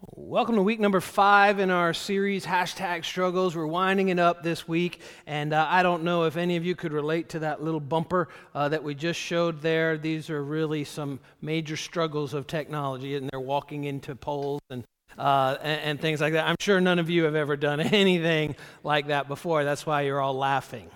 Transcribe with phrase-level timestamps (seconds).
[0.00, 3.56] Welcome to week number five in our series, Hashtag Struggles.
[3.56, 6.76] We're winding it up this week, and uh, I don't know if any of you
[6.76, 9.98] could relate to that little bumper uh, that we just showed there.
[9.98, 14.84] These are really some major struggles of technology, and they're walking into poles and,
[15.18, 16.46] uh, and, and things like that.
[16.46, 18.54] I'm sure none of you have ever done anything
[18.84, 19.64] like that before.
[19.64, 20.90] That's why you're all laughing.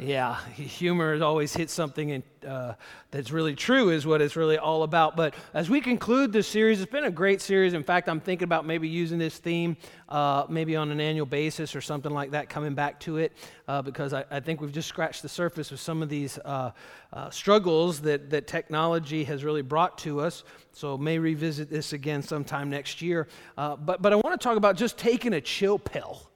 [0.00, 2.72] Yeah, humor always hit something in, uh,
[3.10, 5.14] that's really true, is what it's really all about.
[5.14, 7.74] But as we conclude this series, it's been a great series.
[7.74, 9.76] In fact, I'm thinking about maybe using this theme
[10.08, 13.32] uh, maybe on an annual basis or something like that, coming back to it,
[13.68, 16.70] uh, because I, I, think we've just scratched the surface of some of these uh,
[17.12, 20.44] uh, struggles that, that technology has really brought to us.
[20.72, 23.28] So, may revisit this again sometime next year.
[23.58, 26.29] Uh, but, but I want to talk about just taking a chill pill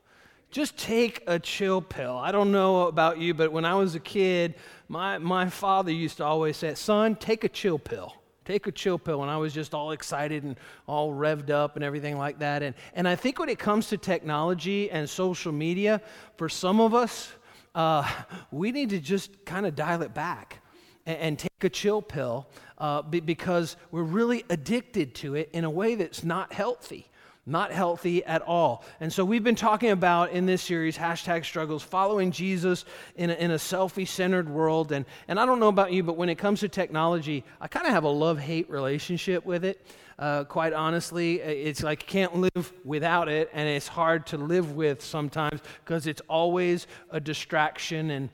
[0.55, 2.17] just take a chill pill.
[2.17, 4.55] I don't know about you, but when I was a kid,
[4.87, 8.15] my, my father used to always say, Son, take a chill pill.
[8.45, 9.23] Take a chill pill.
[9.23, 12.63] And I was just all excited and all revved up and everything like that.
[12.63, 16.01] And, and I think when it comes to technology and social media,
[16.37, 17.33] for some of us,
[17.75, 18.09] uh,
[18.53, 20.61] we need to just kind of dial it back
[21.05, 22.47] and, and take a chill pill
[22.79, 27.09] uh, because we're really addicted to it in a way that's not healthy
[27.47, 28.85] not healthy at all.
[29.01, 32.85] And so we've been talking about in this series, hashtag struggles, following Jesus
[33.17, 34.93] in a, in a selfie centered world.
[34.93, 37.87] And, and I don't know about you, but when it comes to technology, I kind
[37.87, 39.87] of have a love hate relationship with it.
[40.19, 45.03] Uh, quite honestly, it's like can't live without it, and it's hard to live with
[45.03, 48.31] sometimes because it's always a distraction and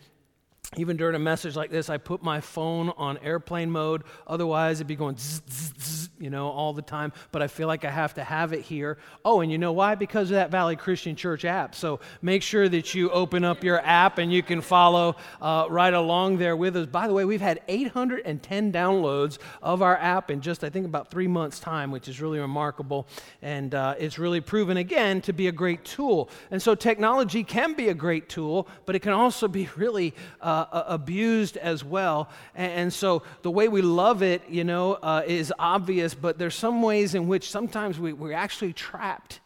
[0.76, 4.04] even during a message like this, I put my phone on airplane mode.
[4.28, 7.12] Otherwise, it'd be going zzz, zzz, zzz, you know, all the time.
[7.32, 8.96] But I feel like I have to have it here.
[9.24, 9.96] Oh, and you know why?
[9.96, 11.74] Because of that Valley Christian Church app.
[11.74, 15.92] So make sure that you open up your app and you can follow uh, right
[15.92, 16.86] along there with us.
[16.86, 21.10] By the way, we've had 810 downloads of our app in just, I think, about
[21.10, 23.08] three months' time, which is really remarkable.
[23.42, 26.30] And uh, it's really proven again to be a great tool.
[26.52, 30.14] And so technology can be a great tool, but it can also be really.
[30.40, 32.28] Uh, uh, abused as well.
[32.54, 36.54] And, and, so the way we love it, you know, uh, is obvious, but there's
[36.54, 39.40] some ways in which sometimes we, we're actually trapped.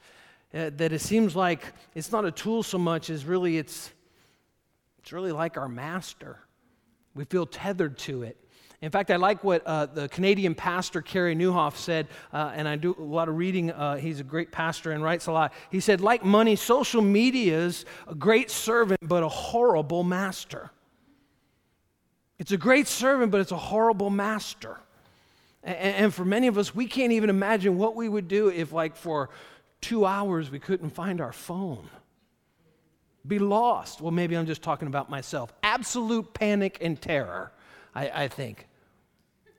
[0.54, 3.90] Uh, that it seems like it's not a tool so much as really it's,
[5.00, 6.38] it's really like our master.
[7.14, 8.38] We feel tethered to it.
[8.84, 12.76] In fact, I like what uh, the Canadian pastor Carey Nieuwhof said, uh, and I
[12.76, 13.70] do a lot of reading.
[13.70, 15.54] Uh, he's a great pastor and writes a lot.
[15.70, 20.70] He said, like money, social media's a great servant, but a horrible master.
[22.38, 24.78] It's a great servant, but it's a horrible master.
[25.62, 28.96] And, for many of us, we can't even imagine what we would do if, like,
[28.96, 29.30] for
[29.80, 31.88] two hours we couldn't find our phone.
[33.26, 34.02] Be lost.
[34.02, 35.54] Well, maybe I'm just talking about myself.
[35.62, 37.50] Absolute panic and terror,
[37.94, 38.66] I, I think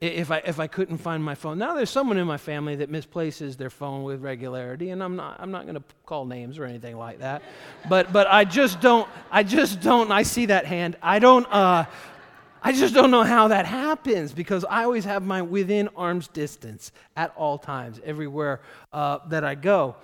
[0.02, 1.58] if I, if I couldn't find my phone.
[1.58, 5.38] Now, there's someone in my family that misplaces their phone with regularity, and I'm not,
[5.40, 7.42] I'm not going to call names or anything like that.
[7.88, 10.98] But, but I just don't, I just don't, I see that hand.
[11.02, 11.86] I don't, uh,
[12.66, 16.92] I just don't know how that happens because I always have my within arm's distance
[17.16, 18.62] at all times, everywhere
[18.92, 19.96] uh, that I go.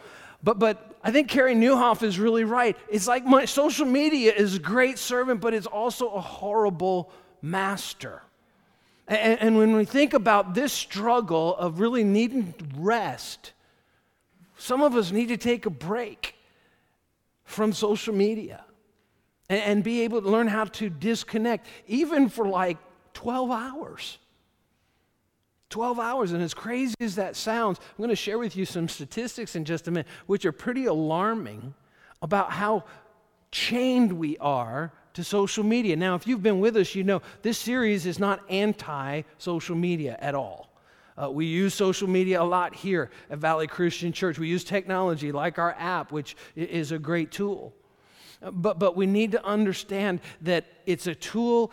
[0.43, 2.77] But, but I think Carey Nieuwhof is really right.
[2.87, 7.11] It's like my social media is a great servant, but it's also a horrible
[7.41, 8.21] master.
[9.07, 13.53] And, and when we think about this struggle of really needing rest,
[14.59, 16.35] some of us need to take a break
[17.43, 18.63] from social media
[19.51, 22.77] and, and be able to learn how to disconnect, even for like
[23.13, 24.17] 12 hours.
[25.69, 26.31] 12 hours.
[26.31, 29.65] And as crazy as that sounds, I'm going to share with you some statistics in
[29.65, 31.73] just a minute, which are pretty alarming
[32.21, 32.85] about how
[33.51, 35.97] chained we are to social media.
[35.97, 40.17] Now, if you've been with us, you know this series is not anti social media
[40.21, 40.69] at all.
[41.21, 44.39] Uh, we use social media a lot here at Valley Christian Church.
[44.39, 47.73] We use technology like our app, which is a great tool.
[48.41, 51.71] But, but we need to understand that it's a tool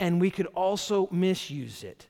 [0.00, 2.06] and we could also misuse it.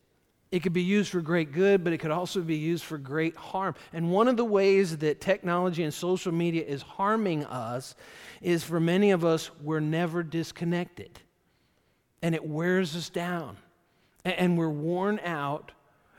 [0.51, 3.37] It could be used for great good, but it could also be used for great
[3.37, 3.75] harm.
[3.93, 7.95] And one of the ways that technology and social media is harming us
[8.41, 11.21] is for many of us, we're never disconnected.
[12.23, 13.59] And it wears us down.
[14.25, 15.73] And we're worn out,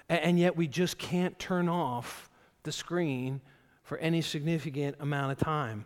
[0.07, 2.29] and yet we just can't turn off
[2.63, 3.41] the screen
[3.83, 5.85] for any significant amount of time.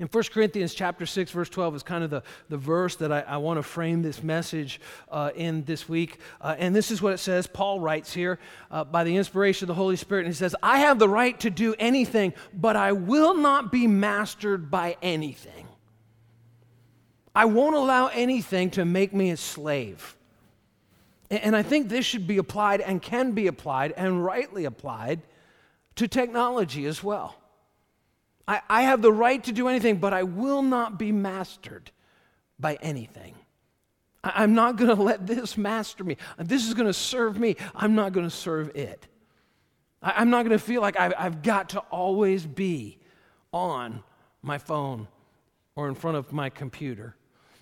[0.00, 3.20] In 1 Corinthians chapter 6, verse 12 is kind of the, the verse that I,
[3.20, 4.80] I want to frame this message
[5.10, 6.20] uh, in this week.
[6.40, 7.46] Uh, and this is what it says.
[7.46, 8.38] Paul writes here
[8.70, 11.38] uh, by the inspiration of the Holy Spirit, and he says, I have the right
[11.40, 15.68] to do anything, but I will not be mastered by anything.
[17.34, 20.16] I won't allow anything to make me a slave.
[21.28, 25.20] And, and I think this should be applied and can be applied and rightly applied
[25.96, 27.36] to technology as well.
[28.46, 31.90] I, I have the right to do anything, but I will not be mastered
[32.58, 33.34] by anything.
[34.22, 36.16] I, I'm not going to let this master me.
[36.38, 37.56] This is going to serve me.
[37.74, 39.06] I'm not going to serve it.
[40.02, 42.98] I, I'm not going to feel like I've, I've got to always be
[43.52, 44.02] on
[44.42, 45.08] my phone
[45.76, 47.16] or in front of my computer.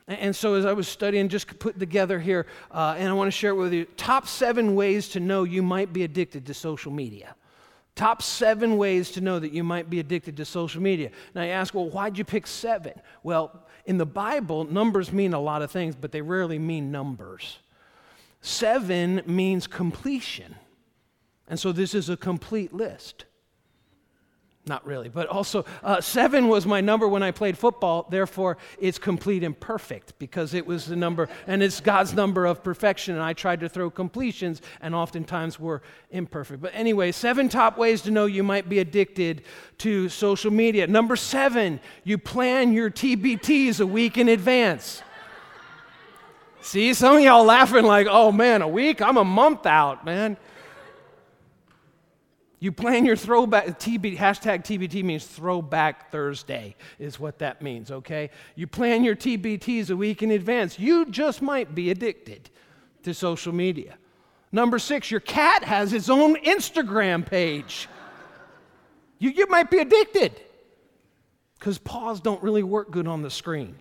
[0.07, 3.31] And so, as I was studying, just put together here, uh, and I want to
[3.31, 6.91] share it with you top seven ways to know you might be addicted to social
[6.91, 7.35] media.
[7.99, 11.11] Top seven ways to know that you might be addicted to social media.
[11.35, 12.93] Now, you ask, well, why'd you pick seven?
[13.25, 17.59] Well, in the Bible, numbers mean a lot of things, but they rarely mean numbers.
[18.41, 20.55] Seven means completion.
[21.49, 23.25] And so, this is a complete list.
[24.69, 28.06] Not really, but also uh, seven was my number when I played football.
[28.11, 32.62] Therefore, it's complete and perfect because it was the number, and it's God's number of
[32.62, 33.15] perfection.
[33.15, 36.61] And I tried to throw completions, and oftentimes were imperfect.
[36.61, 39.43] But anyway, seven top ways to know you might be addicted
[39.79, 40.87] to social media.
[40.87, 45.03] Number seven, you plan your TBTs a week in advance.
[46.61, 49.00] See, some of y'all laughing like, oh man, a week?
[49.00, 50.37] I'm a month out, man.
[52.60, 58.31] You plan your throwback, TB, hashtag TBT means throwback Thursday, is what that means, okay?
[58.56, 60.78] You plan your TBTs a week in advance.
[60.78, 62.50] You just might be addicted
[63.05, 63.96] to social media.
[64.50, 67.88] Number six, your cat has his own Instagram page.
[69.20, 70.40] You, you might be addicted
[71.58, 73.76] because paws don't really work good on the screen.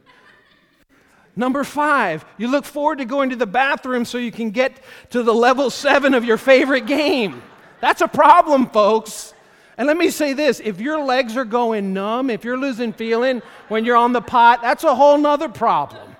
[1.35, 4.79] Number five, you look forward to going to the bathroom so you can get
[5.11, 7.41] to the level seven of your favorite game.
[7.79, 9.33] That's a problem, folks.
[9.77, 13.41] And let me say this if your legs are going numb, if you're losing feeling
[13.67, 16.15] when you're on the pot, that's a whole nother problem.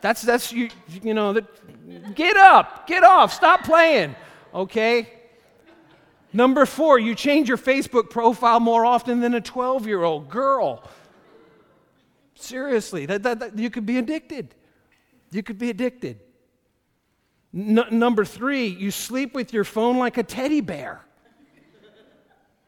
[0.00, 0.70] That's, that's you,
[1.02, 1.38] you know,
[2.14, 4.14] get up, get off, stop playing,
[4.54, 5.12] okay?
[6.32, 10.88] Number four, you change your Facebook profile more often than a 12 year old girl.
[12.34, 14.54] Seriously, that, that, that, you could be addicted.
[15.30, 16.20] You could be addicted.
[17.54, 21.00] N- number three, you sleep with your phone like a teddy bear.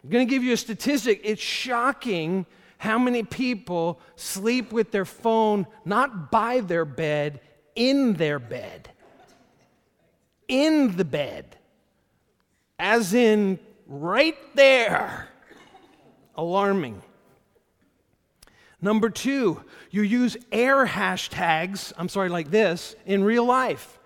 [0.03, 1.21] I'm going to give you a statistic.
[1.23, 2.47] It's shocking
[2.79, 7.41] how many people sleep with their phone not by their bed,
[7.77, 8.91] in their bed.
[10.49, 11.57] In the bed.
[12.81, 15.29] As in right there.
[16.35, 17.01] Alarming.
[18.81, 19.63] Number two,
[19.93, 24.01] you use air hashtags, I'm sorry, like this, in real life.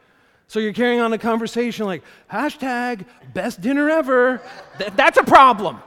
[0.49, 3.05] So you're carrying on a conversation like, hashtag
[3.35, 4.41] best dinner ever.
[4.79, 5.79] Th- that's a problem.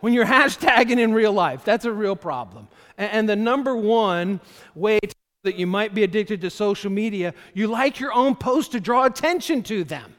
[0.00, 2.68] When you're hashtagging in real life, that's a real problem.
[2.98, 4.40] And, and the number one
[4.74, 4.98] way
[5.44, 9.06] that you might be addicted to social media, you like your own posts to draw
[9.06, 10.14] attention to them.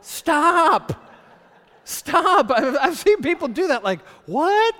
[0.00, 0.94] Stop.
[1.84, 2.50] Stop.
[2.50, 3.84] I've, I've seen people do that.
[3.84, 4.74] Like, what?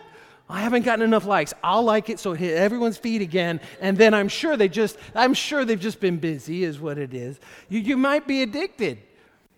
[0.53, 1.55] I haven't gotten enough likes.
[1.65, 4.99] I'll like it so it hit everyone's feed again, and then I'm sure they just
[5.15, 7.41] I'm sure they've just been busy, is what it is.
[7.71, 8.99] You, you might be addicted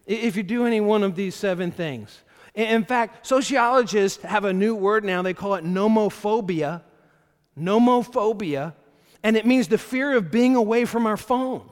[0.06, 2.22] if you do any one of these seven things.
[2.54, 5.20] In fact, sociologists have a new word now.
[5.22, 6.82] They call it nomophobia.
[7.58, 8.74] Nomophobia,
[9.24, 11.68] and it means the fear of being away from our phone.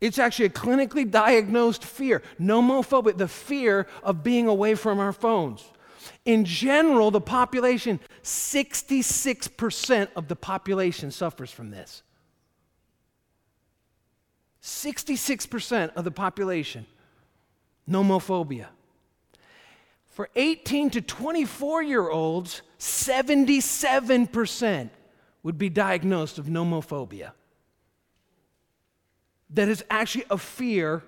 [0.00, 2.22] It's actually a clinically diagnosed fear.
[2.40, 5.64] Nomophobia, the fear of being away from our phones.
[6.24, 12.02] In general, the population, 66% of the population suffers from this.
[14.62, 16.86] 66% of the population,
[17.88, 18.66] nomophobia.
[20.06, 24.90] For 18 to 24 year olds, 77%
[25.42, 27.32] would be diagnosed of nomophobia.
[29.50, 31.02] That is actually a fear,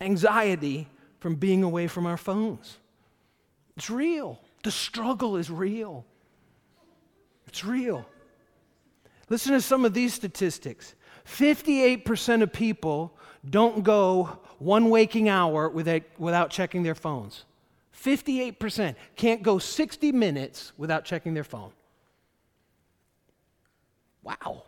[0.00, 0.88] anxiety
[1.18, 2.78] from being away from our phones.
[3.80, 4.38] It's real.
[4.62, 6.04] The struggle is real.
[7.46, 8.06] It's real.
[9.30, 10.94] Listen to some of these statistics
[11.24, 13.16] 58% of people
[13.48, 17.46] don't go one waking hour without, checking their phones.
[17.96, 21.72] 58% can't go 60 minutes without checking their phone.
[24.22, 24.64] Wow.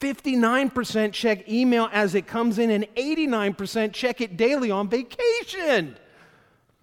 [0.00, 5.96] 59% check email as it comes in, and 89% check it daily on vacation.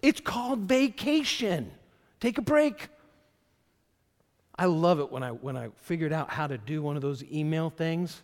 [0.02, 1.70] It's called vacation.
[2.20, 2.88] Take a break.
[4.58, 7.24] I love it when I, when I figured out how to do one of those
[7.24, 8.22] email things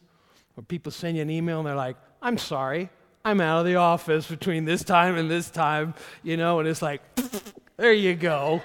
[0.54, 2.90] where people send you an email and they're like, I'm sorry,
[3.24, 6.82] I'm out of the office between this time and this time, you know, and it's
[6.82, 7.00] like,
[7.76, 8.60] there you go.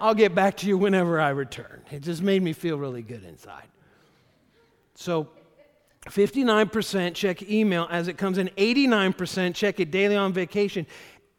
[0.00, 1.82] I'll get back to you whenever I return.
[1.90, 3.68] It just made me feel really good inside.
[4.96, 5.28] So,
[6.06, 10.86] 59% check email as it comes in, 89% check it daily on vacation,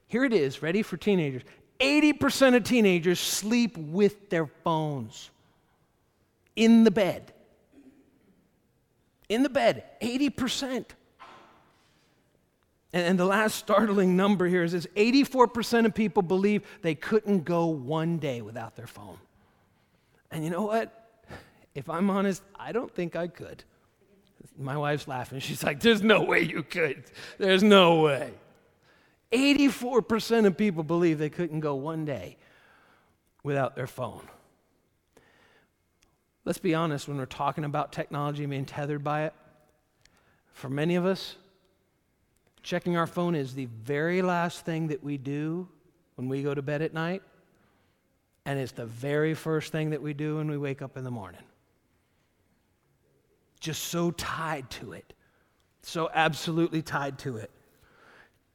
[0.08, 1.42] Here it is, ready for teenagers.
[1.80, 5.30] 80% of teenagers sleep with their phones
[6.56, 7.34] in the bed.
[9.28, 10.86] In the bed, 80%.
[12.94, 17.66] And, the last startling number here is this 84% of people believe they couldn't go
[17.66, 19.18] one day without their phone.
[20.32, 21.26] And you know what?
[21.74, 23.66] If I'm honest, I don't think I could.
[24.58, 25.40] My wife's laughing.
[25.40, 27.04] She's like, There's no way you could.
[27.38, 28.32] There's no way.
[29.32, 32.38] 84% of people believe they couldn't go one day
[33.44, 34.22] without their phone.
[36.46, 39.34] Let's be honest when we're talking about technology and being tethered by it.
[40.54, 41.36] For many of us,
[42.62, 45.68] checking our phone is the very last thing that we do
[46.16, 47.22] when we go to bed at night,
[48.46, 51.12] and it's the very first thing that we do when we wake up in the
[51.12, 51.42] morning.
[53.60, 55.14] Just so tied to it,
[55.82, 57.52] so absolutely tied to it.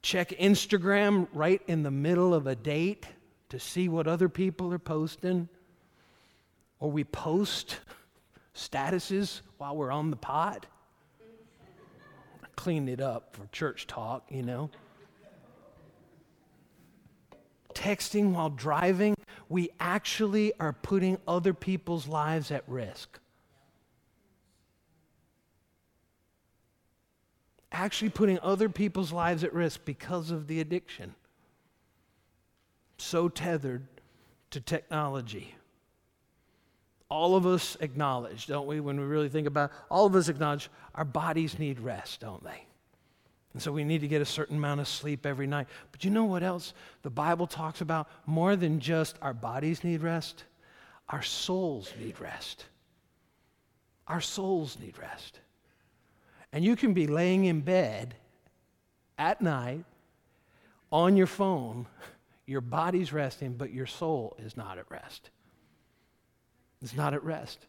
[0.02, 3.06] Check Instagram right in the middle of a date
[3.50, 5.48] to see what other people are posting.
[6.78, 7.80] Or we post
[8.54, 10.66] statuses while we're on the pot.
[12.42, 14.70] I cleaned it up for church talk, you know.
[17.74, 19.14] Texting while driving,
[19.48, 23.18] we actually are putting other people's lives at risk.
[27.80, 31.14] Actually putting other people's lives at risk because of the addiction.
[32.98, 33.86] So tethered
[34.50, 35.54] to technology.
[37.08, 40.28] All of us acknowledge, don't we, when we really think about it, all of us
[40.28, 42.66] acknowledge our bodies need rest, don't they?
[43.54, 45.66] And so we need to get a certain amount of sleep every night.
[45.90, 48.08] But you know what else the Bible talks about?
[48.26, 50.44] More than just our bodies need rest,
[51.08, 52.66] our souls need rest.
[54.06, 55.40] Our souls need rest.
[56.52, 58.14] And you can be laying in bed
[59.18, 59.84] at night
[60.90, 61.86] on your phone,
[62.46, 65.30] your body's resting, but your soul is not at rest.
[66.82, 67.66] It's not at rest.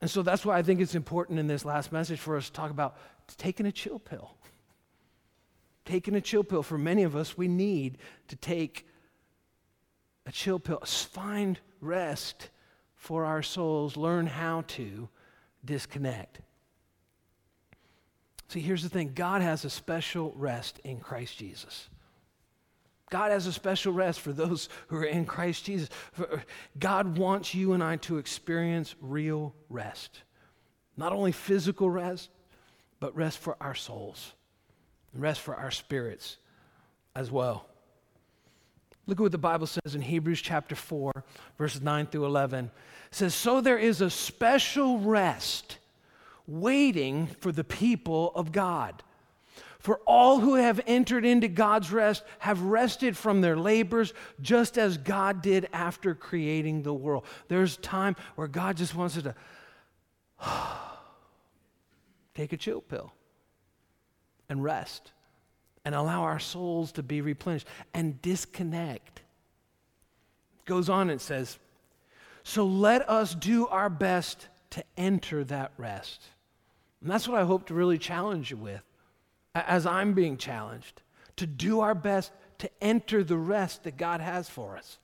[0.00, 2.52] And so that's why I think it's important in this last message for us to
[2.52, 2.96] talk about
[3.36, 4.34] taking a chill pill.
[5.84, 6.62] Taking a chill pill.
[6.62, 7.98] For many of us, we need
[8.28, 8.86] to take
[10.26, 10.80] a chill pill.
[10.80, 12.48] Find rest
[12.96, 13.96] for our souls.
[13.96, 15.08] Learn how to
[15.64, 16.40] disconnect.
[18.50, 21.88] See, here's the thing God has a special rest in Christ Jesus.
[23.08, 25.88] God has a special rest for those who are in Christ Jesus.
[26.76, 30.22] God wants you and I to experience real rest.
[30.96, 32.28] Not only physical rest,
[32.98, 34.32] but rest for our souls,
[35.14, 36.36] rest for our spirits
[37.14, 37.66] as well.
[39.06, 41.12] Look at what the Bible says in Hebrews chapter 4,
[41.56, 42.64] verses 9 through 11.
[42.64, 42.72] It
[43.12, 45.78] says, So there is a special rest
[46.50, 49.02] waiting for the people of God.
[49.78, 54.98] For all who have entered into God's rest have rested from their labors, just as
[54.98, 57.24] God did after creating the world.
[57.48, 59.34] There's time where God just wants us to
[62.34, 63.10] take a chill pill
[64.50, 65.12] and rest
[65.86, 69.22] and allow our souls to be replenished and disconnect.
[70.66, 71.58] Goes on and says,
[72.42, 76.22] So let us do our best to enter that rest.
[77.00, 78.82] And that's what I hope to really challenge you with
[79.54, 81.02] as I'm being challenged
[81.36, 84.98] to do our best to enter the rest that God has for us.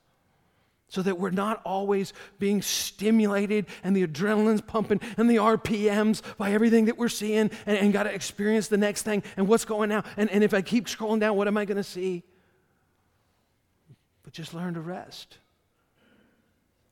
[0.89, 6.53] So that we're not always being stimulated and the adrenaline's pumping and the RPMs by
[6.53, 9.89] everything that we're seeing and, and got to experience the next thing and what's going
[9.89, 10.03] now.
[10.15, 12.23] And, and if I keep scrolling down, what am I going to see?
[14.23, 15.39] But just learn to rest.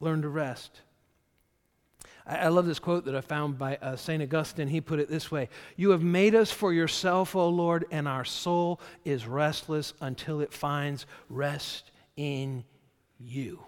[0.02, 0.82] Learn to rest.
[2.28, 4.22] I, love this quote that I found by uh, St.
[4.22, 4.68] Augustine.
[4.68, 8.26] He put it this way You have made us for yourself, O Lord, and our
[8.26, 12.64] soul is restless until it finds rest in
[13.20, 13.60] you.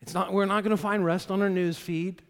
[0.00, 2.22] It's not, we're not going to find rest on our news feed.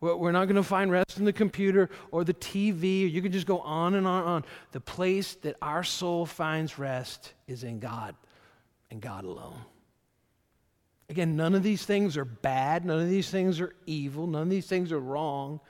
[0.00, 3.10] We're not going to find rest in the computer or the TV.
[3.10, 4.44] You can just go on and on and on.
[4.72, 8.14] The place that our soul finds rest is in God
[8.90, 9.56] and God alone.
[11.08, 14.50] Again, none of these things are bad, none of these things are evil, none of
[14.50, 15.60] these things are wrong.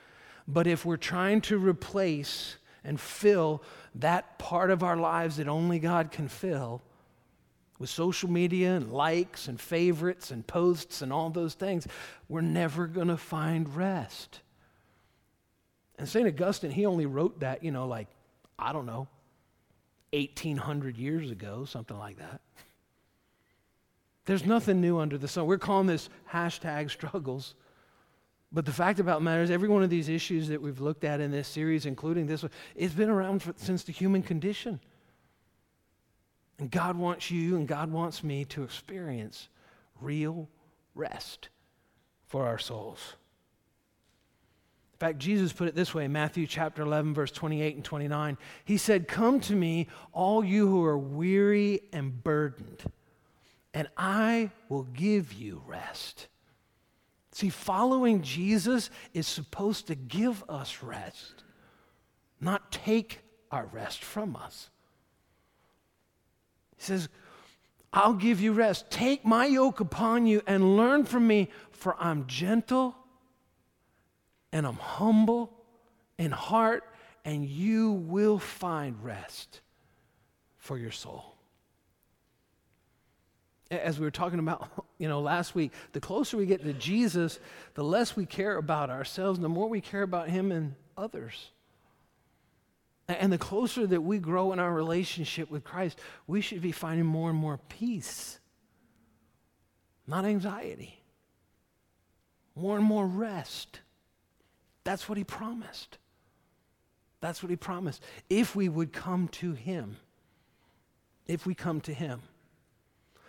[0.47, 3.63] But if we're trying to replace and fill
[3.95, 6.81] that part of our lives that only God can fill
[7.79, 11.87] with social media and likes and favorites and posts and all those things,
[12.29, 14.41] we're never going to find rest.
[15.97, 16.27] And St.
[16.27, 18.07] Augustine, he only wrote that, you know, like,
[18.57, 19.07] I don't know,
[20.13, 22.41] 1800 years ago, something like that.
[24.25, 25.45] There's nothing new under the sun.
[25.45, 27.55] We're calling this hashtag struggles.
[28.51, 31.19] But the fact about matter is, every one of these issues that we've looked at
[31.19, 34.79] in this series, including this one, it's been around for, since the human condition.
[36.57, 39.49] And God wants you and God wants me to experience
[39.99, 40.47] real
[40.93, 41.49] rest
[42.27, 43.15] for our souls.
[44.93, 48.37] In fact, Jesus put it this way in Matthew chapter 11, verse 28 and 29.
[48.63, 52.83] He said, Come to me, all you who are weary and burdened,
[53.75, 56.29] and I will give you rest.
[57.33, 61.43] See, following Jesus is supposed to give us rest,
[62.39, 63.19] not take
[63.51, 64.69] our rest from us.
[66.77, 67.09] He says,
[67.91, 68.89] I'll give you rest.
[68.89, 72.95] Take my yoke upon you and learn from me, for I'm gentle
[74.53, 75.51] and I'm humble
[76.17, 76.85] in heart,
[77.25, 79.59] and you will find rest
[80.57, 81.34] for your soul.
[83.83, 87.39] As we were talking about, you know, last week, the closer we get to Jesus,
[87.73, 91.51] the less we care about ourselves, the more we care about Him and others.
[93.07, 97.05] And the closer that we grow in our relationship with Christ, we should be finding
[97.05, 98.39] more and more peace,
[100.07, 100.99] not anxiety,
[102.55, 103.81] more and more rest.
[104.83, 105.99] That's what he promised.
[107.21, 108.03] That's what he promised.
[108.29, 109.97] If we would come to him,
[111.27, 112.21] if we come to him.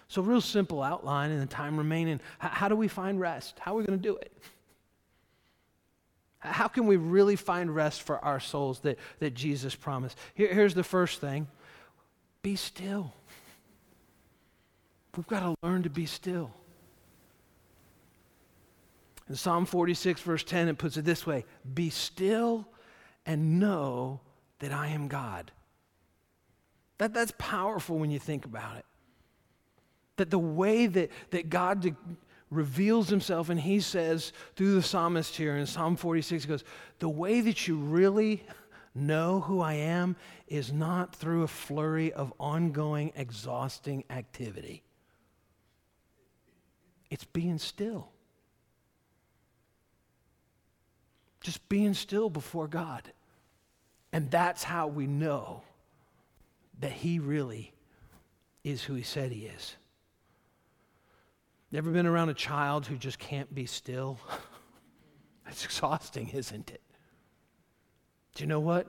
[0.08, 2.20] So, real simple outline in the time remaining.
[2.38, 3.58] How, how do we find rest?
[3.58, 4.32] How are we going to do it?
[6.38, 10.16] How can we really find rest for our souls that, that Jesus promised?
[10.34, 11.48] Here, here's the first thing
[12.42, 13.12] be still.
[15.16, 16.50] We've got to learn to be still.
[19.28, 21.44] In Psalm 46, verse 10, it puts it this way
[21.74, 22.68] Be still
[23.24, 24.20] and know
[24.60, 25.50] that I am God.
[26.98, 28.84] That, that's powerful when you think about it.
[30.16, 31.96] That the way that, that God de-
[32.50, 36.64] reveals himself, and he says through the psalmist here in Psalm 46, he goes,
[36.98, 38.44] The way that you really
[38.94, 40.16] know who I am
[40.48, 44.82] is not through a flurry of ongoing, exhausting activity,
[47.10, 48.10] it's being still.
[51.40, 53.12] Just being still before God.
[54.12, 55.62] And that's how we know
[56.80, 57.72] that He really
[58.64, 59.76] is who He said He is.
[61.72, 64.18] Never been around a child who just can't be still?
[65.44, 66.80] That's exhausting, isn't it?
[68.34, 68.86] Do you know what?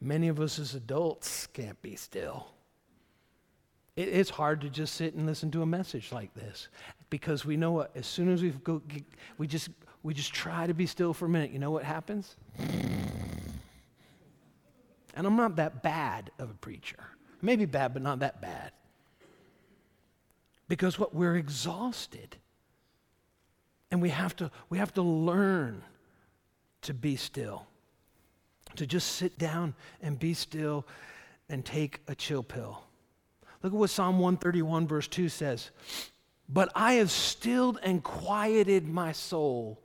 [0.00, 2.48] Many of us as adults can't be still.
[3.96, 6.68] It, it's hard to just sit and listen to a message like this
[7.10, 8.80] because we know what, as soon as we go,
[9.38, 9.68] we just
[10.02, 12.36] we just try to be still for a minute, you know what happens?
[15.14, 16.98] And I'm not that bad of a preacher.
[17.42, 18.72] Maybe bad, but not that bad.
[20.70, 22.36] Because what we're exhausted.
[23.90, 25.82] And we have to we have to learn
[26.82, 27.66] to be still.
[28.76, 30.86] To just sit down and be still
[31.48, 32.84] and take a chill pill.
[33.64, 35.72] Look at what Psalm 131 verse 2 says.
[36.48, 39.82] But I have stilled and quieted my soul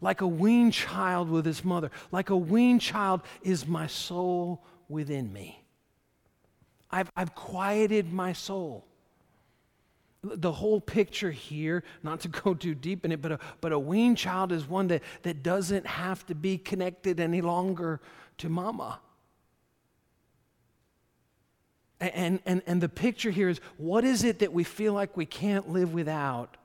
[0.00, 1.90] like a weaned child with his mother.
[2.12, 5.64] Like a weaned child is my soul within me.
[6.88, 8.86] I've, I've quieted my soul.
[10.24, 13.78] The whole picture here, not to go too deep in it, but a, but a
[13.78, 18.00] weaned child is one that, that doesn't have to be connected any longer
[18.38, 19.00] to mama.
[22.00, 25.26] And, and, and the picture here is what is it that we feel like we
[25.26, 26.56] can't live without?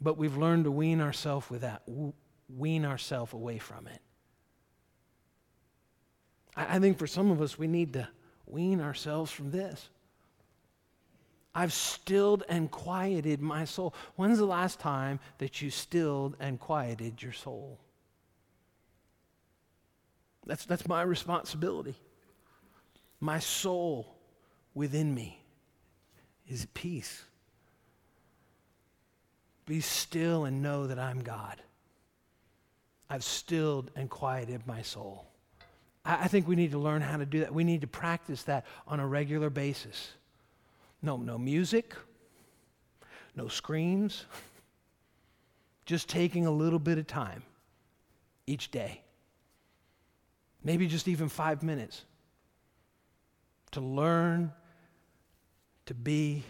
[0.00, 1.82] but we've learned to wean ourselves with that,
[2.48, 4.00] wean ourselves away from it.
[6.56, 8.08] I, I think for some of us, we need to
[8.46, 9.90] wean ourselves from this.
[11.54, 13.94] I've stilled and quieted my soul.
[14.16, 17.78] When's the last time that you stilled and quieted your soul?
[20.46, 21.96] That's, that's my responsibility.
[23.20, 24.16] My soul
[24.74, 25.42] within me
[26.48, 27.24] is peace.
[29.66, 31.60] Be still and know that I'm God.
[33.08, 35.26] I've stilled and quieted my soul.
[36.04, 37.52] I, I think we need to learn how to do that.
[37.52, 40.12] We need to practice that on a regular basis.
[41.02, 41.94] No, no music,
[43.34, 44.26] no screams,
[45.86, 47.42] just taking a little bit of time
[48.46, 49.02] each day.
[50.62, 52.04] Maybe just even five minutes
[53.70, 54.52] to learn
[55.86, 56.44] to be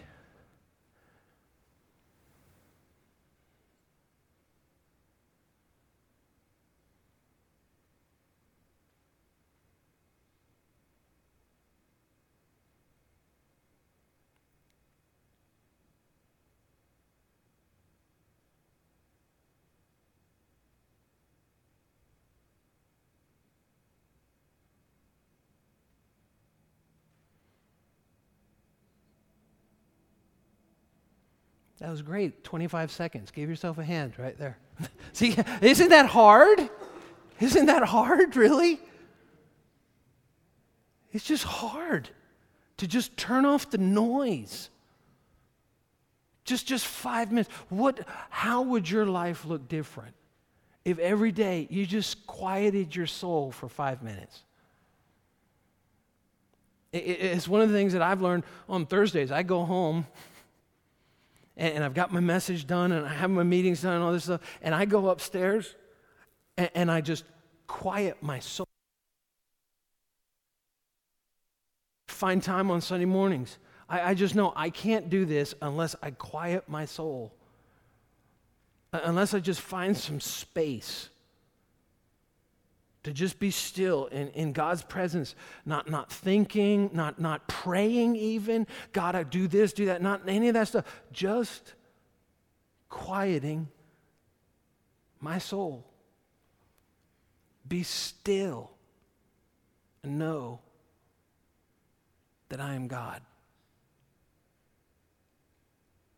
[31.80, 32.44] That was great.
[32.44, 33.30] 25 seconds.
[33.30, 34.58] Give yourself a hand right there.
[35.12, 36.68] See, isn't that hard?
[37.40, 38.78] Isn't that hard, really?
[41.12, 42.08] It's just hard
[42.76, 44.68] to just turn off the noise.
[46.44, 47.50] Just just 5 minutes.
[47.68, 50.14] What how would your life look different
[50.84, 54.42] if every day you just quieted your soul for 5 minutes?
[56.92, 59.30] It's one of the things that I've learned on Thursdays.
[59.30, 60.06] I go home
[61.56, 64.24] and, I've got my message done and I have my meetings done and all this
[64.24, 64.40] stuff.
[64.62, 65.74] And I go upstairs
[66.56, 67.24] and, and I just
[67.66, 68.66] quiet my soul.
[72.08, 73.58] Find time on Sunday mornings.
[73.88, 77.34] I, I just know I can't do this unless I quiet my soul,
[78.92, 81.10] uh, unless I just find some space
[83.02, 85.34] to just be still in, in God's presence,
[85.64, 90.48] not, not thinking, not, not praying even, God, I do this, do that, not any
[90.48, 91.74] of that stuff, just
[92.88, 93.68] quieting
[95.20, 95.86] my soul.
[97.66, 98.70] Be still
[100.02, 100.60] and know
[102.48, 103.22] that I am God.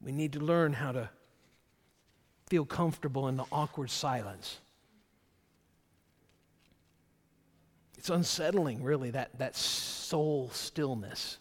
[0.01, 1.11] We need to learn how to
[2.49, 4.59] feel comfortable in the awkward silence.
[8.03, 11.39] It's unsettling, really, that, that soul stillness.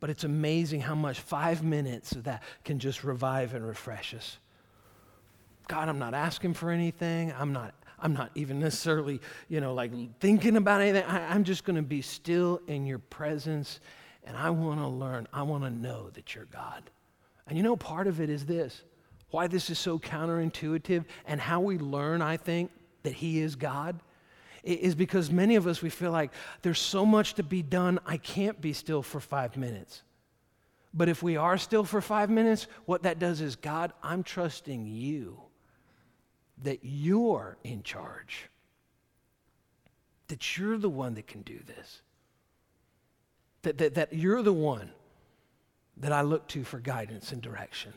[0.00, 4.38] But it's amazing how much five minutes of that can just revive and refresh us.
[5.68, 7.32] God, I'm not asking for anything.
[7.38, 11.04] I'm not, I'm not even necessarily, you know, like thinking about anything.
[11.04, 13.78] I, I'm just going to be still in your presence.
[14.24, 15.28] And I want to learn.
[15.32, 16.90] I want to know that you're God.
[17.46, 18.82] And you know, part of it is this
[19.30, 22.72] why this is so counterintuitive and how we learn, I think,
[23.04, 24.00] that He is God
[24.62, 28.16] is because many of us, we feel like there's so much to be done, I
[28.16, 30.02] can't be still for five minutes.
[30.94, 34.86] But if we are still for five minutes, what that does is, God, I'm trusting
[34.86, 35.40] you
[36.62, 38.48] that you're in charge,
[40.28, 42.02] that you're the one that can do this,
[43.62, 44.90] that, that, that you're the one
[45.98, 47.92] that I look to for guidance and direction.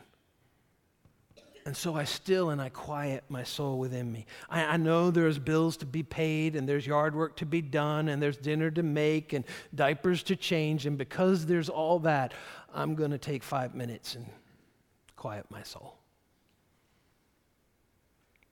[1.64, 4.26] And so I still and I quiet my soul within me.
[4.50, 8.08] I, I, know there's bills to be paid, and there's yard work to be done,
[8.08, 10.86] and there's dinner to make, and diapers to change.
[10.86, 12.34] And because there's all that,
[12.74, 14.26] I'm going to take five minutes and
[15.14, 15.98] quiet my soul.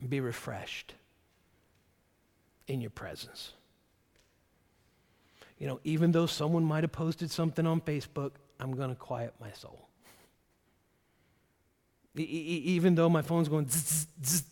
[0.08, 0.94] Be refreshed
[2.68, 3.52] in your presence.
[5.58, 9.34] You know, even though someone might have posted something on Facebook, I'm going to quiet
[9.40, 9.89] my soul.
[12.16, 14.42] E- even though my phone's going zzz, zzz,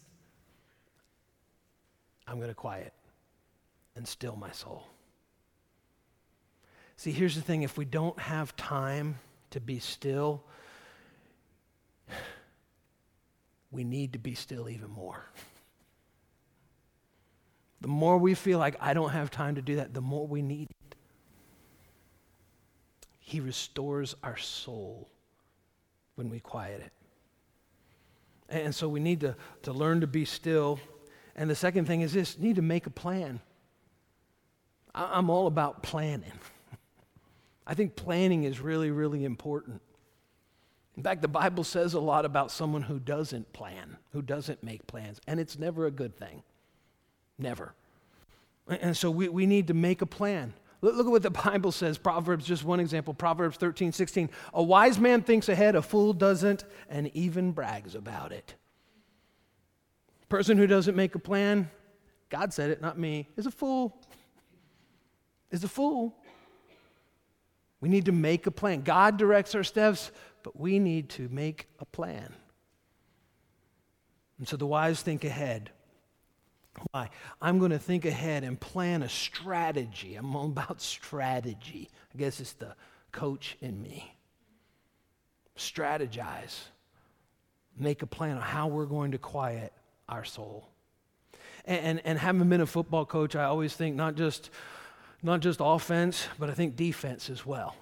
[2.26, 2.92] I'm going to quiet
[3.96, 4.86] and still my soul.
[6.96, 9.18] See, here's the thing if we don't have time
[9.50, 10.44] to be still,
[13.70, 15.24] we need to be still even more.
[17.80, 20.42] The more we feel like I don't have time to do that, the more we
[20.42, 20.96] need it.
[23.20, 25.08] He restores our soul
[26.16, 26.92] when we quiet it.
[28.48, 30.80] And so we need to, to learn to be still.
[31.36, 33.40] And the second thing is this need to make a plan.
[34.94, 36.32] I'm all about planning.
[37.66, 39.82] I think planning is really, really important.
[40.96, 44.86] In fact, the Bible says a lot about someone who doesn't plan, who doesn't make
[44.88, 46.42] plans, and it's never a good thing.
[47.38, 47.72] Never.
[48.66, 50.54] And so we, we need to make a plan.
[50.80, 51.98] Look at what the Bible says.
[51.98, 53.14] Proverbs, just one example.
[53.14, 54.30] Proverbs 13, 16.
[54.54, 58.54] A wise man thinks ahead, a fool doesn't, and even brags about it.
[60.28, 61.70] Person who doesn't make a plan,
[62.28, 63.96] God said it, not me, is a fool.
[65.50, 66.14] Is a fool.
[67.80, 68.82] We need to make a plan.
[68.82, 70.10] God directs our steps,
[70.42, 72.34] but we need to make a plan.
[74.38, 75.70] And so the wise think ahead.
[76.90, 77.10] Why?
[77.40, 80.14] I'm going to think ahead and plan a strategy.
[80.16, 81.88] I'm all about strategy.
[82.14, 82.74] I guess it's the
[83.12, 84.14] coach in me.
[85.56, 86.56] Strategize.
[87.76, 89.72] Make a plan on how we're going to quiet
[90.08, 90.68] our soul.
[91.64, 94.50] And, and, and having been a football coach, I always think not just,
[95.22, 97.76] not just offense, but I think defense as well.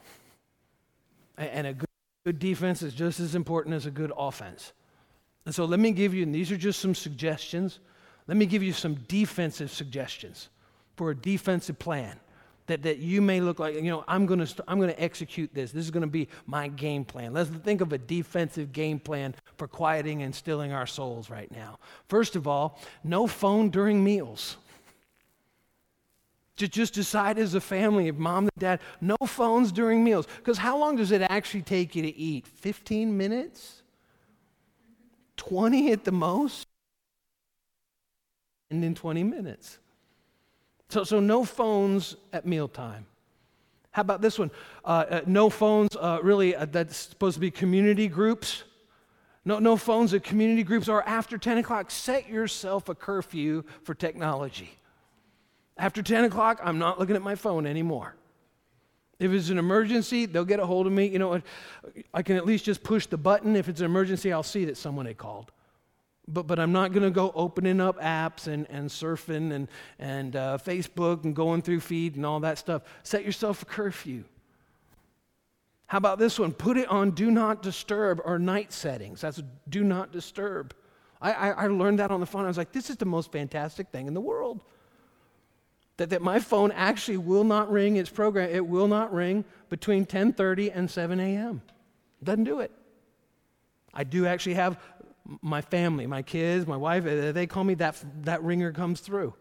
[1.39, 1.89] And, and a good,
[2.25, 4.73] good defense is just as important as a good offense.
[5.47, 7.79] And so let me give you, and these are just some suggestions.
[8.27, 10.49] Let me give you some defensive suggestions
[10.97, 12.19] for a defensive plan
[12.67, 15.55] that, that you may look like, you know, I'm going to I'm going to execute
[15.55, 15.71] this.
[15.71, 17.33] This is going to be my game plan.
[17.33, 21.79] Let's think of a defensive game plan for quieting and stilling our souls right now.
[22.09, 24.57] First of all, no phone during meals.
[26.57, 30.27] Just, just decide as a family, if mom and dad, no phones during meals.
[30.39, 32.47] Because how long does it actually take you to eat?
[32.47, 33.83] 15 minutes?
[35.37, 36.67] 20 at the most,
[38.71, 39.79] and in 20 minutes.
[40.89, 43.07] So, so no phones at mealtime.
[43.91, 44.51] How about this one?
[44.85, 48.65] Uh, uh, no phones, uh, really, uh, that's supposed to be community groups.
[49.45, 51.91] No, no phones at community groups or after 10 o'clock.
[51.91, 54.77] Set yourself a curfew for technology.
[55.79, 58.17] After 10 o'clock, I'm not looking at my phone anymore.
[59.19, 61.07] If it's an emergency, they'll get a hold of me.
[61.07, 61.41] You know,
[62.13, 63.57] I can at least just push the button.
[63.57, 65.53] If it's an emergency, I'll see that someone had called.
[66.29, 70.35] But, but I'm not going to go opening up apps and, and surfing and, and
[70.35, 72.83] uh, Facebook and going through feed and all that stuff.
[73.05, 74.25] Set yourself a curfew.
[75.87, 76.53] How about this one?
[76.53, 79.21] Put it on do not disturb or night settings.
[79.21, 80.75] That's do not disturb.
[81.21, 82.45] I, I, I learned that on the phone.
[82.45, 84.61] I was like, this is the most fantastic thing in the world.
[85.97, 88.51] That, that my phone actually will not ring its program.
[88.51, 91.63] It will not ring between 10:30 and 7 a.m.
[92.23, 92.73] Doesn't do it.
[93.95, 94.79] I do actually have
[95.43, 99.35] my family, my kids, my wife, uh, they call me, that, that ringer comes through.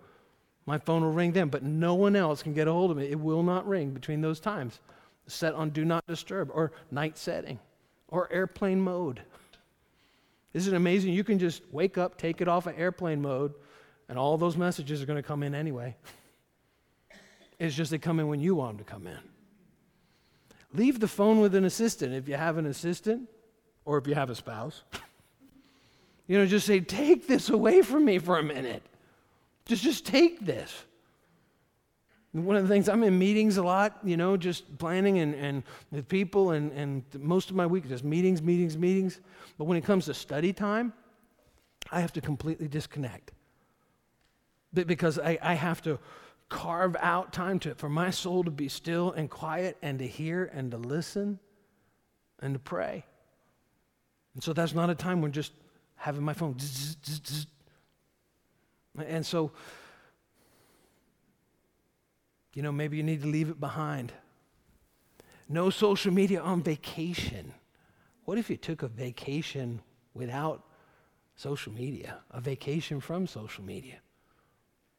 [0.66, 3.06] My phone will ring them, but no one else can get a hold of me.
[3.06, 4.80] It will not ring between those times.
[5.28, 7.60] Set on do not disturb or night setting
[8.08, 9.22] or airplane mode.
[10.54, 11.14] Isn't it amazing?
[11.14, 13.54] You can just wake up, take it off of airplane mode,
[14.08, 15.96] and all those messages are going to come in anyway.
[17.60, 19.20] It's just they come in when you want them to come in.
[20.74, 23.30] Leave the phone with an assistant if you have an assistant
[23.86, 24.84] or if you have a spouse.
[26.28, 28.84] You know, just say, take this away from me for a minute.
[29.66, 30.86] Just, just take this.
[32.32, 35.64] One of the things, I'm in meetings a lot, you know, just planning and, and
[35.92, 39.22] with people, and, and most of my week just meetings, meetings, meetings.
[39.58, 40.92] But when it comes to study time,
[41.92, 43.32] I have to completely disconnect.
[44.74, 46.00] Because I, I have to
[46.50, 50.52] carve out time to, for my soul to be still and quiet and to hear
[50.54, 51.40] and to listen
[52.40, 53.06] and to pray.
[54.34, 55.54] And so that's not a time when just
[56.06, 56.56] having my phone.
[59.08, 59.52] And so,
[62.54, 64.14] you know, maybe you need to leave it behind.
[65.50, 67.52] No social media on vacation.
[68.26, 69.82] What if you took a vacation
[70.14, 70.68] without
[71.38, 73.96] social media, a vacation from social media?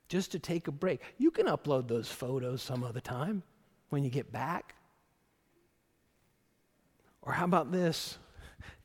[0.08, 1.00] Just to take a break.
[1.18, 3.44] You can upload those photos some other time
[3.90, 4.74] when you get back.
[7.22, 8.18] Or how about this?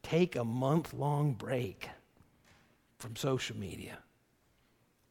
[0.03, 1.89] Take a month long break
[3.01, 3.97] from social media.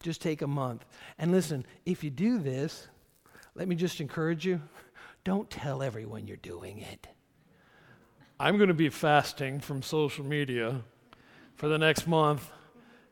[0.03, 0.85] Just take a month.
[1.19, 2.89] And listen, if you do this,
[3.55, 4.63] let me just encourage you
[5.25, 7.09] don't tell everyone you're doing it.
[8.39, 10.81] I'm going to be fasting from social media
[11.57, 12.51] for the next month.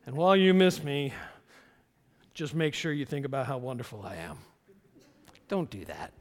[0.07, 1.12] And while you miss me,
[2.33, 4.38] just make sure you think about how wonderful I am.
[5.49, 6.12] Don't do that.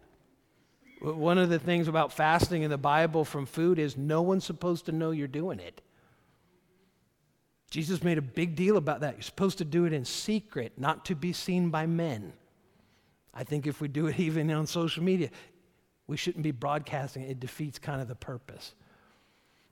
[0.99, 4.87] One of the things about fasting in the Bible from food is no one's supposed
[4.87, 5.81] to know you're doing it.
[7.69, 9.15] Jesus made a big deal about that.
[9.15, 12.33] You're supposed to do it in secret, not to be seen by men.
[13.33, 15.29] I think if we do it even on social media,
[16.07, 17.31] we shouldn't be broadcasting it.
[17.31, 18.73] It defeats kind of the purpose.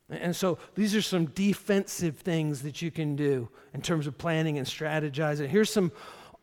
[0.10, 4.58] And so these are some defensive things that you can do in terms of planning
[4.60, 5.47] and strategizing.
[5.47, 5.91] Here's some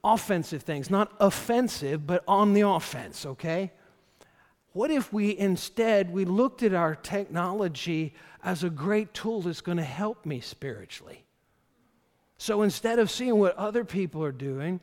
[0.02, 3.70] offensive things, not offensive, but on the offense, okay?
[4.72, 9.78] What if we instead we looked at our technology as a great tool that's going
[9.78, 11.24] to help me spiritually?
[12.42, 14.81] So instead of seeing what other people are doing,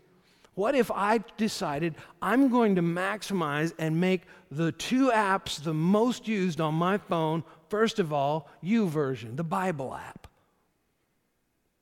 [0.56, 6.26] what if I decided I'm going to maximize and make the two apps the most
[6.26, 10.28] used on my phone, first of all, YouVersion, the Bible app?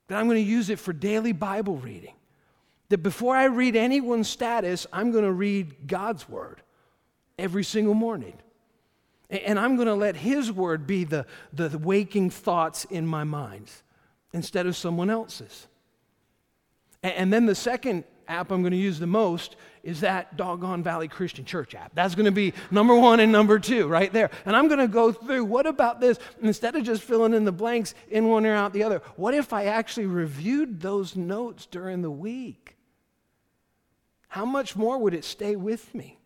[0.08, 2.16] That I'm going to use it for daily Bible reading.
[2.90, 6.64] That before I read anyone's status, I'm going to read God's word
[7.38, 8.40] every single morning.
[9.30, 13.70] And I'm going to let His word be the, the waking thoughts in my mind
[14.38, 15.68] instead of someone else's.
[17.04, 21.08] And then the second app I'm going to use the most is that doggone Valley
[21.08, 21.96] Christian Church app.
[21.96, 24.30] That's going to be number one and number two right there.
[24.46, 26.20] And I'm going to go through what about this?
[26.42, 29.54] Instead of just filling in the blanks in one ear out the other, what if
[29.54, 32.78] I actually reviewed those notes during the week?
[34.28, 36.20] How much more would it stay with me?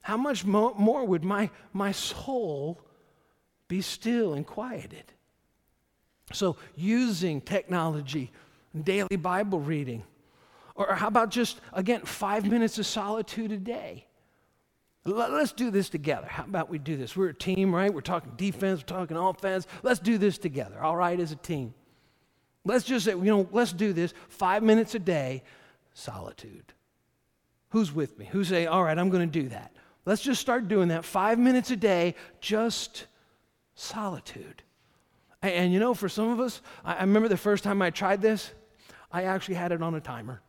[0.00, 2.80] How much mo- more would my, my soul
[3.66, 5.12] be still and quieted?
[6.32, 8.30] So, using technology,
[8.84, 10.02] daily Bible reading,
[10.74, 14.04] or how about just, again, five minutes of solitude a day?
[15.04, 16.26] Let's do this together.
[16.26, 17.16] How about we do this?
[17.16, 17.92] We're a team, right?
[17.92, 19.66] We're talking defense, we're talking offense.
[19.82, 21.72] Let's do this together, all right, as a team.
[22.64, 25.42] Let's just say, you know, let's do this five minutes a day,
[25.94, 26.74] solitude.
[27.70, 28.26] Who's with me?
[28.30, 29.72] Who's say, all right, I'm going to do that?
[30.04, 33.06] Let's just start doing that five minutes a day, just
[33.74, 34.62] solitude.
[35.42, 37.90] And, and you know, for some of us, I, I remember the first time I
[37.90, 38.52] tried this,
[39.10, 40.42] I actually had it on a timer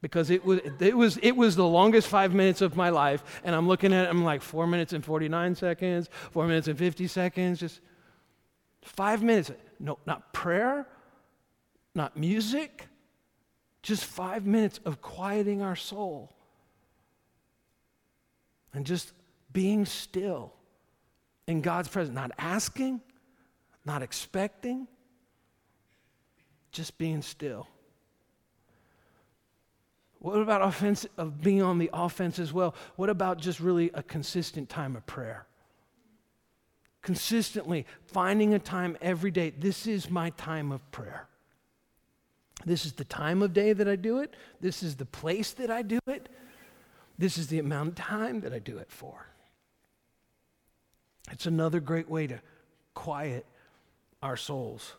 [0.00, 3.40] because it was, it, was, it was the longest five minutes of my life.
[3.44, 6.78] And I'm looking at it, I'm like, four minutes and 49 seconds, four minutes and
[6.78, 7.80] 50 seconds, just
[8.82, 9.50] five minutes.
[9.80, 10.86] No, not prayer,
[11.94, 12.86] not music,
[13.82, 16.32] just five minutes of quieting our soul
[18.72, 19.12] and just
[19.52, 20.52] being still
[21.46, 23.00] in God's presence, not asking,
[23.86, 24.88] not expecting,
[26.72, 27.68] just being still.
[30.18, 32.74] What about offense of being on the offense as well?
[32.96, 35.46] What about just really a consistent time of prayer?
[37.00, 39.50] Consistently finding a time every day.
[39.50, 41.28] This is my time of prayer.
[42.64, 44.34] This is the time of day that I do it.
[44.60, 46.28] This is the place that I do it.
[47.16, 49.28] This is the amount of time that I do it for.
[51.30, 52.40] It's another great way to
[52.94, 53.46] quiet
[54.26, 54.94] our souls.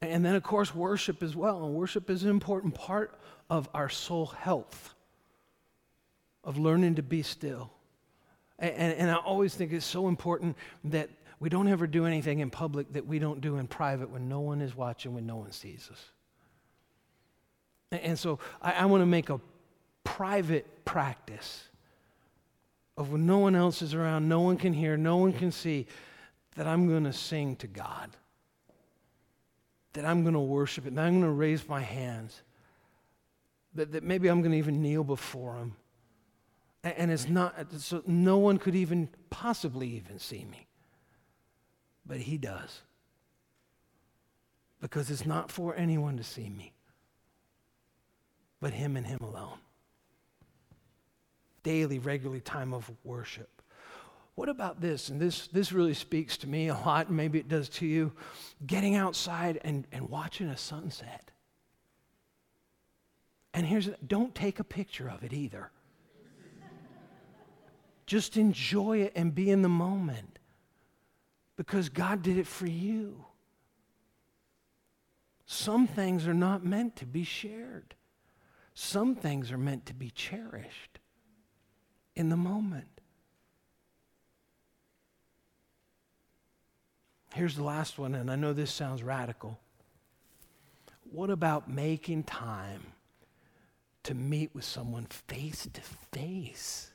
[0.00, 1.64] And then, of course, worship as well.
[1.64, 3.18] And worship is an important part
[3.50, 4.94] of our soul health,
[6.44, 7.72] of learning to be still.
[8.58, 12.38] And, and, and, I always think it's so important that we don't ever do anything
[12.38, 15.36] in public that we don't do in private when no one is watching, when no
[15.36, 16.04] one sees us.
[17.90, 19.40] And, and so I, I want to make a
[20.04, 21.64] private practice
[22.96, 25.86] of when no one else is around, no one can hear, no one can see,
[26.56, 28.10] that I'm going to sing to God,
[29.92, 32.42] that I'm going to worship it, that I'm going to raise my hands,
[33.74, 35.76] that, that maybe I'm going to even kneel before Him.
[36.82, 40.66] And, and it's not, so no one could even possibly even see me.
[42.06, 42.82] But He does.
[44.80, 46.72] Because it's not for anyone to see me,
[48.60, 49.58] but Him and Him alone
[51.66, 53.55] daily, regularly time of worship.
[54.36, 55.08] What about this?
[55.08, 58.12] And this, this really speaks to me a lot, and maybe it does to you.
[58.66, 61.30] Getting outside and, and watching a sunset.
[63.54, 65.70] And here's don't take a picture of it either.
[68.04, 70.38] Just enjoy it and be in the moment
[71.56, 73.24] because God did it for you.
[75.46, 77.94] Some things are not meant to be shared,
[78.74, 80.98] some things are meant to be cherished
[82.14, 82.95] in the moment.
[87.36, 89.60] Here's the last one, and I know this sounds radical.
[91.12, 92.80] What about making time
[94.04, 95.80] to meet with someone face to
[96.12, 96.90] face?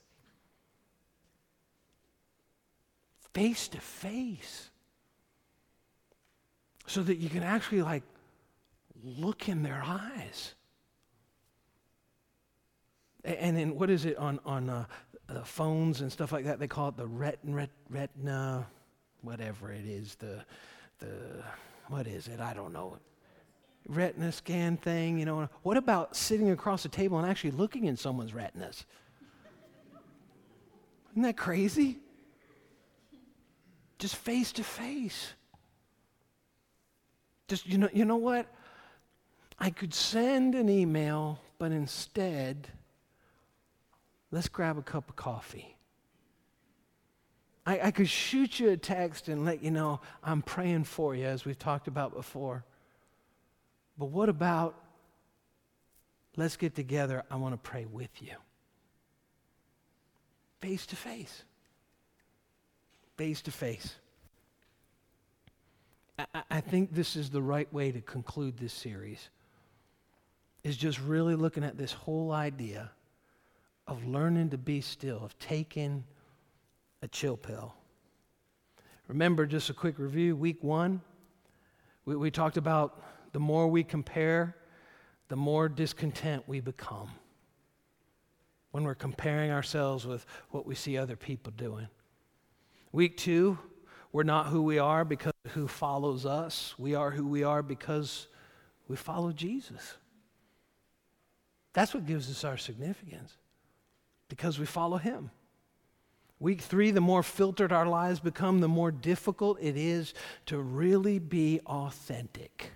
[3.36, 4.72] Face to face.
[6.88, 8.02] So that you can actually, like,
[9.04, 10.56] look in their eyes.
[13.24, 14.86] And then what is it on, on uh,
[15.28, 16.60] the phones and stuff like that.
[16.60, 18.68] They call it the retina,
[19.22, 20.16] whatever it is.
[20.16, 20.44] The,
[21.00, 21.44] the,
[21.88, 22.40] what is it?
[22.40, 22.98] I don't know.
[23.88, 25.50] Retina scan thing, you know.
[25.64, 28.86] What about sitting across the table and actually looking in someone's retinas?
[31.12, 31.98] Isn't that crazy?
[34.00, 35.34] Just face to face.
[37.48, 38.48] Just, you know, you know what?
[39.60, 42.70] I could send an email, but instead,
[44.32, 45.76] let's grab a cup of coffee.
[47.66, 51.26] I, I, could shoot you a text and let you know I'm praying for you,
[51.26, 52.64] as we've talked about before.
[53.98, 54.76] But what about
[56.36, 57.24] let's get together?
[57.30, 58.34] I want to pray with you.
[60.62, 61.44] Face to face.
[63.18, 63.96] Face to face.
[66.50, 69.30] I think this is the right way to conclude this series,
[70.64, 72.92] is just really looking at this whole idea
[73.88, 76.04] of learning to be still, of taking
[77.02, 77.74] a chill pill.
[79.08, 81.02] Remember, just a quick review week one,
[82.06, 84.56] we, we talked about the more we compare,
[85.28, 87.10] the more discontent we become
[88.72, 91.88] when we're comparing ourselves with what we see other people doing.
[92.92, 93.58] Week two,
[94.12, 96.76] we're not who we are because who follows us.
[96.78, 98.28] We are who we are because
[98.88, 99.96] we follow Jesus.
[101.74, 103.38] That's what gives us our significance
[104.28, 105.32] because we follow Him.
[106.42, 110.16] Week three, the more filtered our lives become, the more difficult it is
[110.48, 112.72] to really be authentic.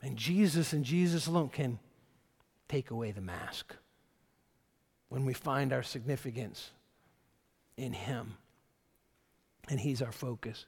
[0.00, 1.80] And Jesus and Jesus alone can
[2.68, 3.74] take away the mask
[5.08, 6.70] when we find our significance
[7.76, 8.36] in Him.
[9.68, 10.66] And He's our focus.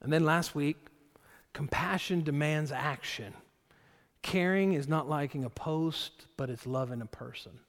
[0.00, 0.78] And then last week,
[1.52, 3.34] compassion demands action.
[4.22, 7.60] Caring is not liking a post, but it's loving a person.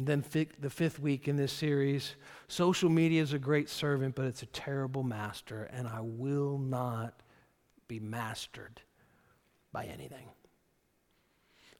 [0.00, 0.24] And then
[0.58, 2.14] the fifth week in this series,
[2.48, 7.20] social media is a great servant, but it's a terrible master, and I will not
[7.86, 8.80] be mastered
[9.72, 10.30] by anything.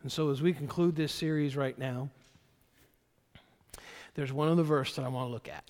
[0.03, 2.11] And so, as we conclude this series right now,
[4.13, 5.65] there's one other verse that I want to look at.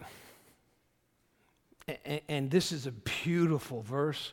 [2.05, 2.93] And, and this is a
[3.23, 4.33] beautiful verse.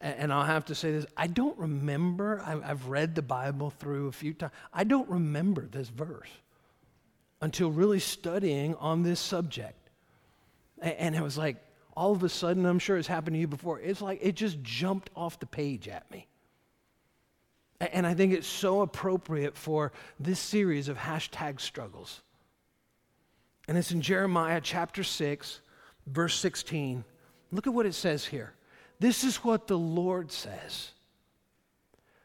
[0.00, 4.12] And I'll have to say this I don't remember, I've read the Bible through a
[4.12, 4.52] few times.
[4.72, 6.30] I don't remember this verse
[7.44, 9.90] until really studying on this subject.
[10.80, 11.58] And it was like,
[11.94, 14.62] all of a sudden, I'm sure it's happened to you before, it's like it just
[14.62, 16.26] jumped off the page at me.
[17.80, 22.22] And I think it's so appropriate for this series of hashtag struggles.
[23.68, 25.60] And it's in Jeremiah chapter 6,
[26.06, 27.04] verse 16.
[27.52, 28.54] Look at what it says here.
[29.00, 30.92] This is what the Lord says.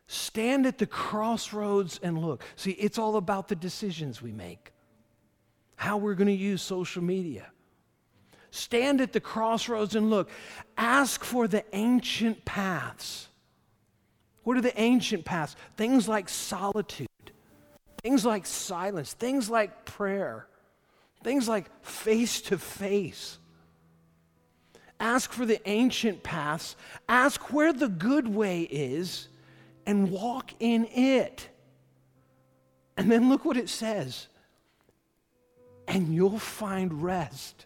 [0.08, 2.42] Stand at the crossroads and look.
[2.56, 4.72] See, it's all about the decisions we make
[5.80, 7.50] how we're going to use social media.
[8.52, 10.30] Stand at the crossroads and look.
[10.78, 13.30] Ask for the ancient paths.
[14.44, 15.56] What are the ancient paths?
[15.78, 17.08] Things like solitude,
[18.04, 20.48] things like silence, things like prayer,
[21.24, 23.38] things like face to face.
[25.00, 26.76] Ask for the ancient paths.
[27.08, 29.30] Ask where the good way is
[29.86, 31.48] and walk in it.
[32.98, 34.28] And then look what it says
[35.90, 37.66] and you'll find rest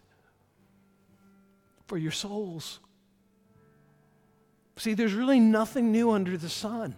[1.86, 2.80] for your souls.
[4.76, 6.96] See, there's really nothing new under the sun.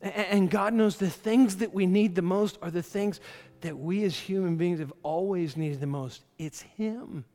[0.00, 3.20] And God knows the things that we need the most are the things
[3.60, 6.24] that we as human beings have always needed the most.
[6.38, 7.26] It's Him,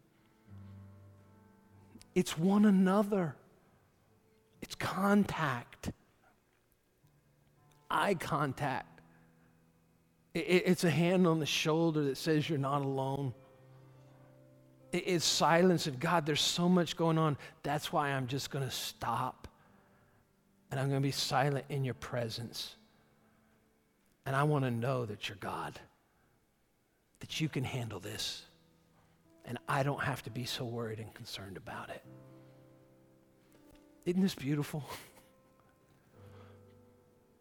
[2.16, 3.36] it's one another,
[4.64, 5.92] it's contact,
[7.92, 8.95] eye contact.
[10.36, 13.34] It's a hand on the shoulder that says you're not alone.
[14.92, 17.38] It's silence of God, there's so much going on.
[17.64, 19.48] That's why I'm just going to stop
[20.70, 22.76] and I'm going to be silent in your presence.
[24.26, 25.80] And I want to know that you're God,
[27.22, 28.44] that you can handle this,
[29.46, 32.04] and I don't have to be so worried and concerned about it.
[34.06, 34.84] Isn't this beautiful?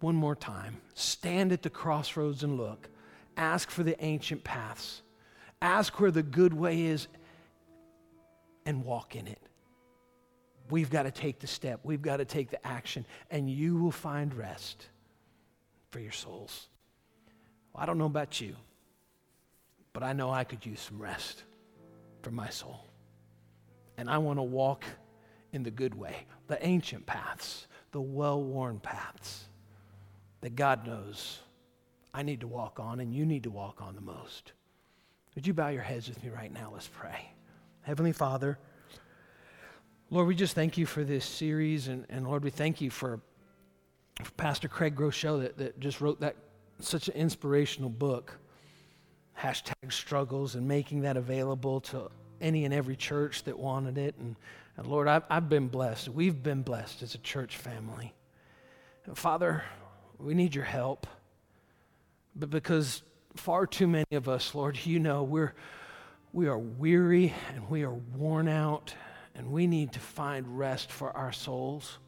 [0.04, 0.76] one more time.
[0.92, 2.90] Stand at the crossroads and look.
[3.38, 5.00] Ask for the ancient paths.
[5.62, 7.08] Ask where the good way is
[8.66, 9.40] and walk in it.
[10.68, 13.90] We've got to take the step, we've got to take the action, and you will
[13.90, 14.88] find rest
[15.90, 16.68] for your souls.
[17.72, 18.56] Well, I don't know about you,
[19.94, 21.44] but I know I could use some rest
[22.20, 22.84] for my soul.
[23.96, 24.84] And I want to walk
[25.54, 29.46] in the good way, the ancient paths, the well worn paths
[30.44, 31.38] that God knows
[32.12, 34.52] I need to walk on and you need to walk on the most.
[35.34, 36.68] Would you bow your heads with me right now?
[36.70, 37.30] Let's pray.
[37.80, 38.58] Heavenly Father,
[40.10, 43.20] Lord, we just thank you for this series, and, and Lord, we thank you for,
[44.22, 46.36] for Pastor Craig Groeschel that, that just wrote that
[46.78, 48.36] such an inspirational book,
[49.38, 52.10] hashtag struggles, and making that available to
[52.42, 54.14] any and every church that wanted it.
[54.18, 54.36] And,
[54.76, 56.10] and Lord, I've, I've been blessed.
[56.10, 58.12] We've been blessed as a church family.
[59.06, 59.64] And Father,
[60.18, 61.06] we need your help.
[62.36, 63.02] But because
[63.36, 65.54] far too many of us, Lord, you know, we're,
[66.32, 68.94] we are weary and we are worn out
[69.34, 71.98] and we need to find rest for our souls.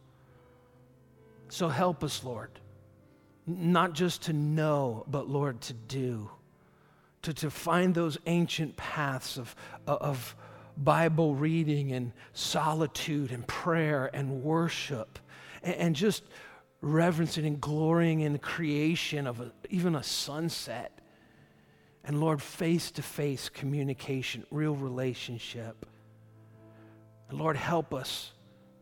[1.48, 2.50] So help us, Lord,
[3.46, 6.30] not just to know, but Lord, to do,
[7.22, 9.54] to, to find those ancient paths of,
[9.86, 10.34] uh, of
[10.76, 15.18] Bible reading and solitude and prayer and worship
[15.62, 16.22] and, and just
[16.80, 21.00] reverencing and glorying in the creation of a, even a sunset.
[22.04, 25.86] And Lord, face to face communication, real relationship.
[27.28, 28.32] And Lord, help us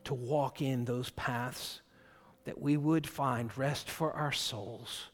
[0.04, 1.80] to walk in those paths
[2.44, 5.04] that we would find rest for our souls.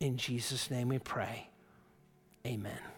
[0.00, 1.48] In Jesus' name we pray.
[2.46, 2.97] Amen.